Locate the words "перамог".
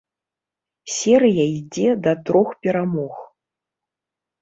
2.67-3.25